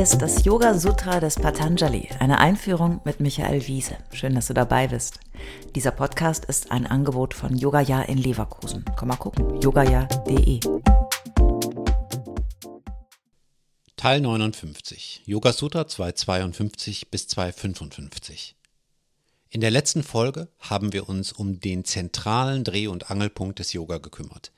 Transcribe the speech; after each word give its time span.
Ist 0.00 0.22
das 0.22 0.46
Yoga 0.46 0.78
Sutra 0.78 1.20
des 1.20 1.34
Patanjali, 1.34 2.08
eine 2.20 2.38
Einführung 2.38 3.02
mit 3.04 3.20
Michael 3.20 3.66
Wiese. 3.66 3.98
Schön, 4.14 4.34
dass 4.34 4.46
du 4.46 4.54
dabei 4.54 4.88
bist. 4.88 5.20
Dieser 5.74 5.90
Podcast 5.90 6.46
ist 6.46 6.72
ein 6.72 6.86
Angebot 6.86 7.34
von 7.34 7.54
Yogaya 7.54 8.00
in 8.04 8.16
Leverkusen. 8.16 8.82
Komm 8.96 9.08
mal 9.08 9.16
gucken, 9.16 9.60
yogaya.de. 9.60 10.60
Teil 13.98 14.22
59, 14.22 15.20
Yoga 15.26 15.52
Sutra 15.52 15.86
252 15.86 17.10
bis 17.10 17.28
255. 17.28 18.56
In 19.50 19.60
der 19.60 19.70
letzten 19.70 20.02
Folge 20.02 20.48
haben 20.60 20.94
wir 20.94 21.10
uns 21.10 21.30
um 21.30 21.60
den 21.60 21.84
zentralen 21.84 22.64
Dreh- 22.64 22.86
und 22.86 23.10
Angelpunkt 23.10 23.58
des 23.58 23.74
Yoga 23.74 23.98
gekümmert. 23.98 24.50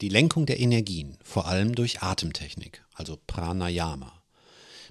Die 0.00 0.08
Lenkung 0.08 0.46
der 0.46 0.58
Energien, 0.58 1.18
vor 1.22 1.46
allem 1.46 1.74
durch 1.74 2.02
Atemtechnik, 2.02 2.82
also 2.94 3.18
Pranayama. 3.26 4.17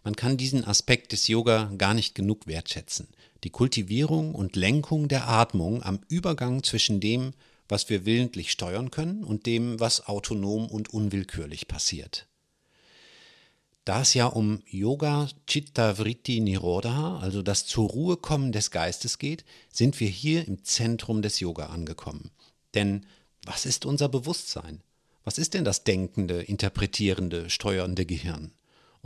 Man 0.08 0.16
kann 0.16 0.38
diesen 0.38 0.64
Aspekt 0.64 1.12
des 1.12 1.28
Yoga 1.28 1.70
gar 1.78 1.94
nicht 1.94 2.16
genug 2.16 2.48
wertschätzen. 2.48 3.10
Die 3.44 3.50
Kultivierung 3.50 4.36
und 4.36 4.56
Lenkung 4.56 5.10
der 5.10 5.28
Atmung 5.28 5.84
am 5.84 6.00
Übergang 6.08 6.64
zwischen 6.64 7.02
dem, 7.02 7.34
was 7.68 7.90
wir 7.90 8.06
willentlich 8.06 8.54
steuern 8.54 8.90
können, 8.90 9.26
und 9.26 9.46
dem, 9.46 9.82
was 9.82 10.08
autonom 10.08 10.68
und 10.68 10.94
unwillkürlich 10.94 11.68
passiert. 11.68 12.26
Da 13.84 14.00
es 14.00 14.14
ja 14.14 14.28
um 14.28 14.64
Yoga 14.70 15.28
Chitta 15.46 15.98
Vritti 15.98 16.40
Nirodha, 16.40 17.20
also 17.20 17.42
das 17.42 17.66
zur 17.66 17.90
Ruhe 17.90 18.16
kommen 18.16 18.54
des 18.54 18.72
Geistes 18.72 19.20
geht, 19.20 19.44
sind 19.74 20.00
wir 20.00 20.08
hier 20.08 20.48
im 20.48 20.64
Zentrum 20.64 21.22
des 21.22 21.42
Yoga 21.42 21.66
angekommen. 21.66 22.32
Denn 22.76 23.06
was 23.44 23.66
ist 23.66 23.86
unser 23.86 24.08
Bewusstsein? 24.08 24.80
Was 25.26 25.38
ist 25.38 25.54
denn 25.54 25.66
das 25.66 25.84
denkende, 25.84 26.42
interpretierende, 26.44 27.50
steuernde 27.50 28.06
Gehirn? 28.06 28.54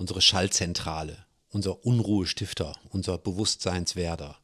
Unsere 0.02 0.20
Schallzentrale, 0.20 1.28
unser 1.52 1.86
Unruhestifter, 1.86 2.76
unser 2.90 3.20
Bewusstseinswerder. 3.20 4.36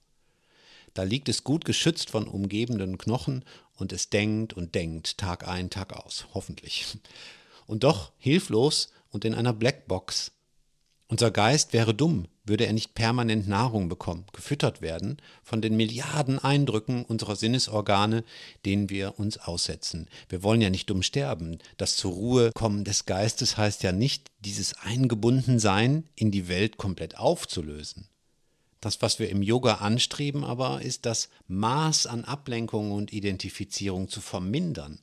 Da 0.93 1.01
liegt 1.01 1.29
es 1.29 1.43
gut 1.43 1.65
geschützt 1.65 2.11
von 2.11 2.27
umgebenden 2.27 2.99
Knochen 2.99 3.43
und 3.73 3.91
es 3.91 4.11
denkt 4.11 4.53
und 4.53 4.75
denkt 4.75 5.17
Tag 5.17 5.47
ein, 5.47 5.71
Tag 5.71 5.93
aus, 5.93 6.27
hoffentlich. 6.35 6.85
Und 7.65 7.83
doch 7.83 8.11
hilflos 8.19 8.89
und 9.09 9.25
in 9.25 9.33
einer 9.33 9.51
Blackbox. 9.51 10.31
Unser 11.07 11.31
Geist 11.31 11.73
wäre 11.73 11.95
dumm, 11.95 12.27
würde 12.47 12.65
er 12.65 12.73
nicht 12.73 12.95
permanent 12.95 13.47
Nahrung 13.47 13.89
bekommen, 13.89 14.25
gefüttert 14.33 14.81
werden 14.81 15.17
von 15.43 15.61
den 15.61 15.75
Milliarden 15.75 16.39
Eindrücken 16.39 17.05
unserer 17.05 17.35
Sinnesorgane, 17.35 18.23
denen 18.65 18.89
wir 18.89 19.19
uns 19.19 19.37
aussetzen. 19.37 20.07
Wir 20.29 20.43
wollen 20.43 20.61
ja 20.61 20.69
nicht 20.69 20.89
dumm 20.89 21.03
sterben. 21.03 21.59
Das 21.77 21.95
zur 21.95 22.13
Ruhe 22.13 22.51
kommen 22.53 22.83
des 22.83 23.05
Geistes 23.05 23.57
heißt 23.57 23.83
ja 23.83 23.91
nicht, 23.91 24.31
dieses 24.39 24.73
Eingebundensein 24.75 26.03
in 26.15 26.31
die 26.31 26.47
Welt 26.47 26.77
komplett 26.77 27.17
aufzulösen. 27.17 28.07
Das, 28.81 29.01
was 29.01 29.19
wir 29.19 29.29
im 29.29 29.41
Yoga 29.41 29.75
anstreben, 29.75 30.43
aber 30.43 30.81
ist 30.81 31.05
das 31.05 31.29
Maß 31.47 32.07
an 32.07 32.25
Ablenkung 32.25 32.91
und 32.91 33.11
Identifizierung 33.11 34.07
zu 34.07 34.21
vermindern. 34.21 34.99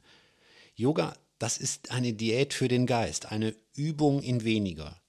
Yoga 0.77 1.15
das 1.39 1.59
ist 1.59 1.91
eine 1.91 2.13
Diät 2.13 2.55
für 2.55 2.69
den 2.69 2.87
Geist, 2.87 3.31
eine 3.31 3.55
Übung 3.75 4.23
in 4.23 4.45
weniger. 4.45 5.01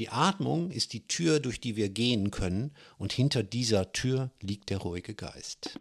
Die 0.00 0.08
Atmung 0.08 0.70
ist 0.70 0.94
die 0.94 1.06
Tür, 1.06 1.40
durch 1.40 1.60
die 1.60 1.76
wir 1.76 1.90
gehen 1.90 2.30
können, 2.30 2.72
und 2.96 3.12
hinter 3.12 3.42
dieser 3.42 3.92
Tür 3.92 4.30
liegt 4.40 4.70
der 4.70 4.78
ruhige 4.78 5.14
Geist. 5.14 5.78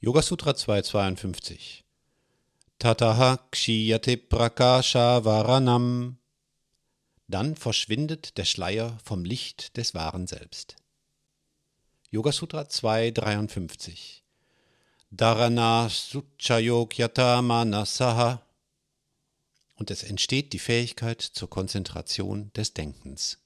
Yoga 0.00 0.22
Sutra 0.22 0.54
252 0.54 1.84
Tataha 2.78 3.36
Kshiyate 3.50 4.16
Prakasha 4.16 5.26
Varanam 5.26 6.16
Dann 7.28 7.54
verschwindet 7.54 8.38
der 8.38 8.46
Schleier 8.46 8.98
vom 9.04 9.26
Licht 9.26 9.76
des 9.76 9.92
wahren 9.92 10.26
Selbst. 10.26 10.76
Yoga 12.10 12.32
Sutra 12.32 12.66
253 12.66 14.24
Dharana 15.10 15.90
Suchayogyata 15.90 17.42
Manasaha 17.42 18.40
und 19.80 19.90
es 19.90 20.04
entsteht 20.04 20.52
die 20.52 20.60
Fähigkeit 20.60 21.20
zur 21.20 21.50
Konzentration 21.50 22.52
des 22.54 22.74
Denkens. 22.74 23.38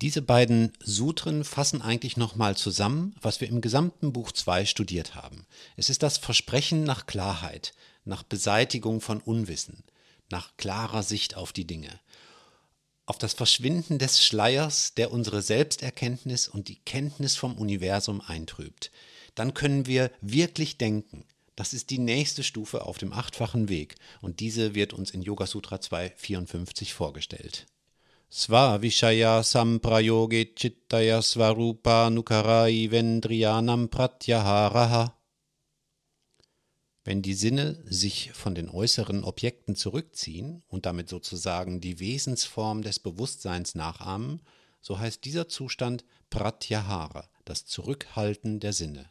Diese 0.00 0.22
beiden 0.22 0.72
Sutren 0.78 1.42
fassen 1.42 1.82
eigentlich 1.82 2.16
nochmal 2.16 2.56
zusammen, 2.56 3.16
was 3.20 3.40
wir 3.40 3.48
im 3.48 3.60
gesamten 3.60 4.12
Buch 4.12 4.30
2 4.30 4.64
studiert 4.64 5.16
haben. 5.16 5.44
Es 5.76 5.90
ist 5.90 6.04
das 6.04 6.18
Versprechen 6.18 6.84
nach 6.84 7.06
Klarheit, 7.06 7.74
nach 8.04 8.22
Beseitigung 8.22 9.00
von 9.00 9.20
Unwissen, 9.20 9.82
nach 10.30 10.56
klarer 10.56 11.02
Sicht 11.02 11.36
auf 11.36 11.52
die 11.52 11.66
Dinge, 11.66 11.98
auf 13.06 13.18
das 13.18 13.34
Verschwinden 13.34 13.98
des 13.98 14.22
Schleiers, 14.22 14.94
der 14.94 15.10
unsere 15.10 15.42
Selbsterkenntnis 15.42 16.46
und 16.46 16.68
die 16.68 16.78
Kenntnis 16.84 17.34
vom 17.34 17.56
Universum 17.58 18.20
eintrübt 18.20 18.92
dann 19.38 19.54
können 19.54 19.86
wir 19.86 20.10
wirklich 20.20 20.78
denken. 20.78 21.24
Das 21.58 21.72
ist 21.72 21.90
die 21.90 21.98
nächste 21.98 22.44
Stufe 22.44 22.86
auf 22.86 22.98
dem 22.98 23.12
achtfachen 23.12 23.68
Weg 23.68 23.96
und 24.20 24.38
diese 24.38 24.76
wird 24.76 24.92
uns 24.92 25.10
in 25.10 25.22
Yoga 25.22 25.44
Sutra 25.44 25.80
254 25.80 26.94
vorgestellt. 26.94 27.66
Svavishaya 28.30 29.42
samprayoge 29.42 30.54
chittaya 30.54 31.20
svarupa 31.20 32.10
nukarai 32.10 32.92
vendriyanam 32.92 33.88
pratyaharaha. 33.88 35.18
Wenn 37.02 37.22
die 37.22 37.34
Sinne 37.34 37.82
sich 37.86 38.30
von 38.34 38.54
den 38.54 38.68
äußeren 38.70 39.24
Objekten 39.24 39.74
zurückziehen 39.74 40.62
und 40.68 40.86
damit 40.86 41.08
sozusagen 41.08 41.80
die 41.80 41.98
Wesensform 41.98 42.82
des 42.82 43.00
Bewusstseins 43.00 43.74
nachahmen, 43.74 44.42
so 44.80 45.00
heißt 45.00 45.24
dieser 45.24 45.48
Zustand 45.48 46.04
Pratyahara, 46.30 47.28
das 47.44 47.66
Zurückhalten 47.66 48.60
der 48.60 48.72
Sinne. 48.72 49.10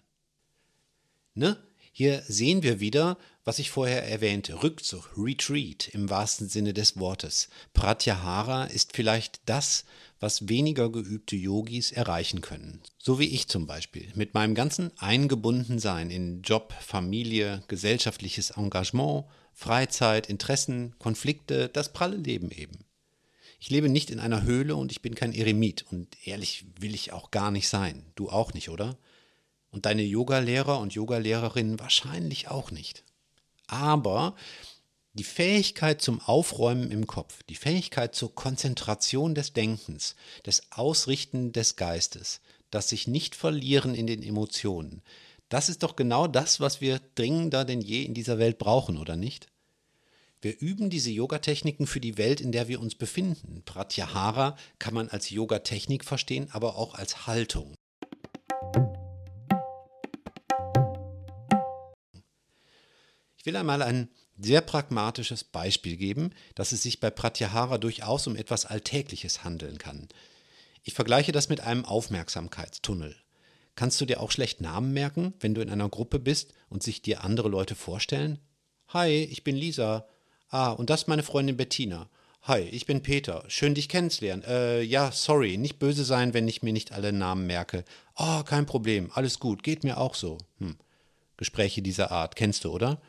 Ne? 1.33 1.66
Hier 1.99 2.21
sehen 2.27 2.61
wir 2.61 2.79
wieder, 2.79 3.17
was 3.43 3.57
ich 3.57 3.71
vorher 3.71 4.07
erwähnte, 4.07 4.61
Rückzug, 4.61 5.09
Retreat 5.17 5.87
im 5.95 6.11
wahrsten 6.11 6.47
Sinne 6.47 6.75
des 6.75 6.99
Wortes. 6.99 7.49
Pratyahara 7.73 8.65
ist 8.65 8.95
vielleicht 8.95 9.41
das, 9.47 9.83
was 10.19 10.47
weniger 10.47 10.91
geübte 10.91 11.35
Yogis 11.35 11.91
erreichen 11.91 12.41
können. 12.41 12.83
So 12.99 13.17
wie 13.17 13.25
ich 13.25 13.47
zum 13.47 13.65
Beispiel, 13.65 14.11
mit 14.13 14.35
meinem 14.35 14.53
ganzen 14.53 14.91
Eingebundensein 14.99 16.11
in 16.11 16.43
Job, 16.43 16.71
Familie, 16.79 17.63
gesellschaftliches 17.67 18.51
Engagement, 18.51 19.25
Freizeit, 19.55 20.29
Interessen, 20.29 20.93
Konflikte, 20.99 21.67
das 21.67 21.93
pralle 21.93 22.17
Leben 22.17 22.51
eben. 22.51 22.85
Ich 23.59 23.71
lebe 23.71 23.89
nicht 23.89 24.11
in 24.11 24.19
einer 24.19 24.43
Höhle 24.43 24.75
und 24.75 24.91
ich 24.91 25.01
bin 25.01 25.15
kein 25.15 25.33
Eremit 25.33 25.83
und 25.89 26.15
ehrlich 26.27 26.63
will 26.79 26.93
ich 26.93 27.11
auch 27.11 27.31
gar 27.31 27.49
nicht 27.49 27.69
sein. 27.69 28.05
Du 28.13 28.29
auch 28.29 28.53
nicht, 28.53 28.69
oder? 28.69 28.99
Und 29.71 29.85
deine 29.85 30.03
Yogalehrer 30.03 30.79
und 30.79 30.93
Yogalehrerinnen 30.93 31.79
wahrscheinlich 31.79 32.47
auch 32.47 32.71
nicht. 32.71 33.03
Aber 33.67 34.35
die 35.13 35.23
Fähigkeit 35.23 36.01
zum 36.01 36.21
Aufräumen 36.21 36.91
im 36.91 37.07
Kopf, 37.07 37.41
die 37.49 37.55
Fähigkeit 37.55 38.15
zur 38.15 38.33
Konzentration 38.35 39.35
des 39.35 39.53
Denkens, 39.53 40.15
des 40.45 40.71
Ausrichten 40.71 41.51
des 41.51 41.75
Geistes, 41.75 42.39
das 42.69 42.89
sich 42.89 43.07
nicht 43.07 43.35
verlieren 43.35 43.95
in 43.95 44.07
den 44.07 44.21
Emotionen, 44.21 45.01
das 45.49 45.69
ist 45.69 45.83
doch 45.83 45.95
genau 45.95 46.27
das, 46.27 46.59
was 46.59 46.81
wir 46.81 46.99
dringender 47.15 47.63
denn 47.65 47.81
je 47.81 48.03
in 48.03 48.13
dieser 48.13 48.37
Welt 48.37 48.57
brauchen, 48.57 48.97
oder 48.97 49.15
nicht? 49.15 49.47
Wir 50.41 50.59
üben 50.59 50.89
diese 50.89 51.09
Yogatechniken 51.09 51.87
für 51.87 51.99
die 51.99 52.17
Welt, 52.17 52.41
in 52.41 52.51
der 52.51 52.67
wir 52.67 52.79
uns 52.79 52.95
befinden. 52.95 53.63
Pratyahara 53.65 54.55
kann 54.77 54.93
man 54.93 55.09
als 55.09 55.29
Yogatechnik 55.29 56.05
verstehen, 56.05 56.49
aber 56.51 56.75
auch 56.75 56.93
als 56.93 57.25
Haltung. 57.25 57.73
Will 63.47 63.55
einmal 63.55 63.81
ein 63.81 64.09
sehr 64.37 64.61
pragmatisches 64.61 65.43
Beispiel 65.43 65.97
geben, 65.97 66.31
dass 66.53 66.73
es 66.73 66.83
sich 66.83 66.99
bei 66.99 67.09
Pratyahara 67.09 67.79
durchaus 67.79 68.27
um 68.27 68.35
etwas 68.35 68.67
Alltägliches 68.67 69.43
handeln 69.43 69.79
kann. 69.79 70.07
Ich 70.83 70.93
vergleiche 70.93 71.31
das 71.31 71.49
mit 71.49 71.61
einem 71.61 71.85
Aufmerksamkeitstunnel. 71.85 73.15
Kannst 73.75 73.99
du 73.99 74.05
dir 74.05 74.21
auch 74.21 74.31
schlecht 74.31 74.61
Namen 74.61 74.93
merken, 74.93 75.33
wenn 75.39 75.55
du 75.55 75.61
in 75.61 75.69
einer 75.69 75.89
Gruppe 75.89 76.19
bist 76.19 76.53
und 76.69 76.83
sich 76.83 77.01
dir 77.01 77.23
andere 77.23 77.49
Leute 77.49 77.75
vorstellen? 77.75 78.39
Hi, 78.89 79.09
ich 79.09 79.43
bin 79.43 79.55
Lisa. 79.55 80.07
Ah, 80.49 80.71
und 80.71 80.89
das 80.89 81.01
ist 81.01 81.07
meine 81.07 81.23
Freundin 81.23 81.57
Bettina. 81.57 82.09
Hi, 82.43 82.61
ich 82.61 82.85
bin 82.85 83.01
Peter. 83.01 83.43
Schön, 83.47 83.75
dich 83.75 83.89
kennenzulernen. 83.89 84.43
Äh, 84.43 84.81
ja, 84.81 85.11
sorry, 85.11 85.57
nicht 85.57 85.79
böse 85.79 86.05
sein, 86.05 86.33
wenn 86.33 86.47
ich 86.47 86.63
mir 86.63 86.73
nicht 86.73 86.91
alle 86.91 87.11
Namen 87.11 87.47
merke. 87.47 87.83
Oh, 88.15 88.43
kein 88.43 88.65
Problem, 88.65 89.11
alles 89.13 89.39
gut, 89.39 89.63
geht 89.63 89.83
mir 89.83 89.97
auch 89.97 90.15
so. 90.15 90.37
Hm. 90.59 90.77
Gespräche 91.37 91.81
dieser 91.81 92.11
Art 92.11 92.35
kennst 92.35 92.63
du, 92.63 92.71
oder? 92.71 93.01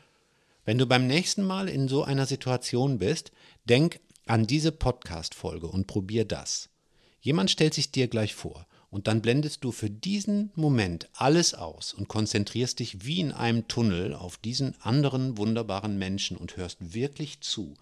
Wenn 0.69 0.77
du 0.77 0.85
beim 0.85 1.07
nächsten 1.07 1.41
Mal 1.41 1.67
in 1.67 1.87
so 1.87 2.03
einer 2.03 2.27
Situation 2.27 2.99
bist, 2.99 3.31
denk 3.65 3.99
an 4.27 4.45
diese 4.45 4.71
Podcast-Folge 4.71 5.65
und 5.65 5.87
probier 5.87 6.25
das. 6.25 6.69
Jemand 7.21 7.49
stellt 7.49 7.73
sich 7.73 7.89
dir 7.91 8.07
gleich 8.07 8.35
vor 8.35 8.67
Und 8.91 9.07
dann 9.07 9.23
blendest 9.23 9.63
du 9.63 9.71
für 9.71 9.89
diesen 9.89 10.51
Moment 10.53 11.09
alles 11.13 11.55
aus 11.55 11.95
und 11.95 12.07
konzentrierst 12.07 12.77
dich 12.77 13.03
wie 13.03 13.19
in 13.19 13.31
einem 13.31 13.67
Tunnel 13.67 14.13
auf 14.13 14.37
diesen 14.37 14.79
anderen 14.79 15.39
wunderbaren 15.39 15.97
Menschen 15.97 16.37
und 16.37 16.55
hörst 16.55 16.93
wirklich 16.93 17.41
zu. 17.41 17.73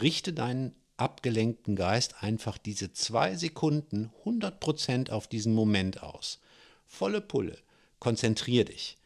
Richte 0.00 0.32
deinen 0.32 0.74
abgelenkten 0.96 1.76
Geist 1.76 2.22
einfach 2.22 2.56
diese 2.56 2.94
zwei 2.94 3.36
Sekunden 3.36 4.12
100% 4.24 5.10
auf 5.10 5.26
diesen 5.26 5.52
Moment 5.52 6.02
aus. 6.02 6.38
Volle 6.86 7.20
Pulle. 7.20 7.58
Konzentrier 7.98 8.64
dich. 8.64 8.96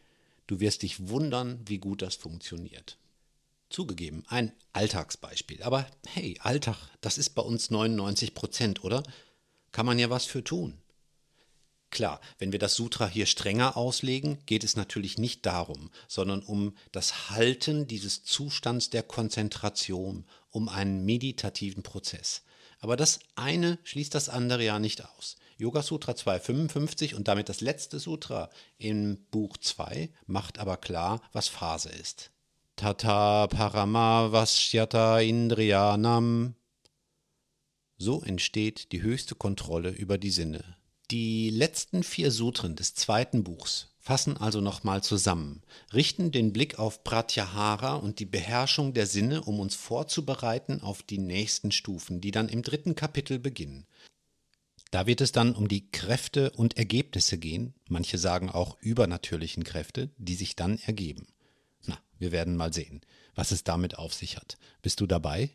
Du 0.47 0.61
wirst 0.61 0.83
dich 0.83 1.09
wundern, 1.09 1.59
wie 1.67 1.79
gut 1.79 2.01
das 2.01 2.15
funktioniert. 2.15 2.97
Zugegeben, 3.75 4.23
ein 4.29 4.53
Alltagsbeispiel. 4.73 5.65
Aber 5.65 5.85
hey, 6.07 6.39
Alltag, 6.41 6.77
das 7.01 7.19
ist 7.19 7.31
bei 7.31 7.43
uns 7.43 7.71
99 7.71 8.33
Prozent, 8.33 8.85
oder? 8.85 9.03
Kann 9.73 9.85
man 9.85 9.99
ja 9.99 10.11
was 10.11 10.27
für 10.27 10.45
tun. 10.45 10.79
Klar, 11.91 12.21
wenn 12.39 12.53
wir 12.53 12.61
das 12.61 12.77
Sutra 12.77 13.09
hier 13.09 13.27
strenger 13.27 13.77
auslegen, 13.77 14.39
geht 14.47 14.63
es 14.63 14.77
natürlich 14.77 15.19
nicht 15.19 15.45
darum, 15.45 15.91
sondern 16.07 16.41
um 16.45 16.77
das 16.93 17.31
Halten 17.31 17.89
dieses 17.89 18.23
Zustands 18.23 18.91
der 18.91 19.03
Konzentration, 19.03 20.25
um 20.51 20.69
einen 20.69 21.05
meditativen 21.05 21.83
Prozess. 21.83 22.43
Aber 22.79 22.97
das 22.97 23.19
eine 23.35 23.81
schließt 23.83 24.15
das 24.15 24.29
andere 24.29 24.63
ja 24.63 24.79
nicht 24.79 25.05
aus. 25.05 25.35
Yoga 25.57 25.83
Sutra 25.83 26.15
255 26.15 27.17
und 27.17 27.27
damit 27.27 27.49
das 27.49 27.61
letzte 27.61 27.99
Sutra 27.99 28.51
im 28.79 29.27
Buch 29.33 29.57
2 29.57 30.11
macht 30.27 30.61
aber 30.61 30.77
klar, 30.77 31.21
was 31.33 31.49
Phase 31.49 31.89
ist. 31.89 32.31
Tata 32.85 33.47
Paramavashyata 33.47 35.19
Indriyanam. 35.21 36.55
So 37.97 38.21
entsteht 38.21 38.93
die 38.93 39.01
höchste 39.01 39.35
Kontrolle 39.35 39.89
über 39.89 40.19
die 40.19 40.29
Sinne. 40.29 40.77
Die 41.11 41.49
letzten 41.49 42.03
vier 42.03 42.31
Sutren 42.31 42.77
des 42.77 42.95
zweiten 42.95 43.43
Buchs 43.43 43.89
fassen 44.01 44.37
also 44.37 44.61
nochmal 44.61 45.03
zusammen, 45.03 45.63
richten 45.95 46.31
den 46.31 46.53
Blick 46.53 46.79
auf 46.79 47.05
Pratyahara 47.05 47.95
und 47.95 48.19
die 48.19 48.27
Beherrschung 48.27 48.93
der 48.93 49.07
Sinne, 49.07 49.41
um 49.41 49.61
uns 49.61 49.75
vorzubereiten 49.75 50.83
auf 50.83 51.03
die 51.03 51.17
nächsten 51.17 51.73
Stufen, 51.73 52.21
die 52.21 52.33
dann 52.33 52.51
im 52.51 52.61
dritten 52.61 52.95
Kapitel 52.95 53.39
beginnen. 53.39 53.87
Da 54.91 55.07
wird 55.07 55.23
es 55.23 55.33
dann 55.33 55.55
um 55.55 55.69
die 55.69 55.91
Kräfte 55.91 56.51
und 56.51 56.77
Ergebnisse 56.77 57.39
gehen, 57.39 57.73
manche 57.89 58.19
sagen 58.19 58.51
auch 58.51 58.77
übernatürlichen 58.83 59.65
Kräfte, 59.65 60.11
die 60.19 60.35
sich 60.35 60.55
dann 60.55 60.79
ergeben. 60.81 61.34
Na, 61.87 61.99
wir 62.19 62.33
werden 62.33 62.57
mal 62.57 62.73
sehen, 62.73 63.01
was 63.35 63.51
es 63.51 63.65
damit 63.65 63.99
auf 63.99 64.15
sich 64.15 64.37
hat. 64.37 64.59
Bist 64.83 65.01
du 65.01 65.07
dabei? 65.07 65.51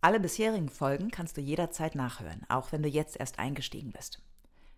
Alle 0.00 0.18
bisherigen 0.18 0.68
Folgen 0.68 1.12
kannst 1.12 1.36
du 1.36 1.40
jederzeit 1.40 1.94
nachhören, 1.94 2.44
auch 2.48 2.72
wenn 2.72 2.82
du 2.82 2.88
jetzt 2.88 3.16
erst 3.20 3.38
eingestiegen 3.38 3.92
bist. 3.92 4.20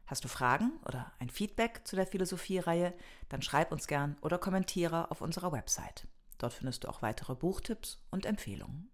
Hast 0.07 0.23
du 0.23 0.29
Fragen 0.29 0.73
oder 0.85 1.13
ein 1.19 1.31
Feedback 1.31 1.81
zu 1.85 1.97
der 1.97 2.07
Philosophie-Reihe, 2.07 2.93
dann 3.31 3.41
schreib 3.41 3.73
uns 3.73 3.87
gern 3.87 4.19
oder 4.21 4.37
kommentiere 4.37 5.11
auf 5.11 5.23
unserer 5.23 5.51
Website. 5.51 6.07
Dort 6.37 6.53
findest 6.53 6.85
du 6.85 6.89
auch 6.89 7.01
weitere 7.01 7.35
Buchtipps 7.35 7.99
und 8.11 8.27
Empfehlungen. 8.27 8.91